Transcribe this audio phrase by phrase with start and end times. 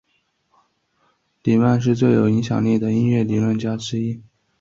[1.43, 4.19] 里曼是最有影响力的音乐理论家之一。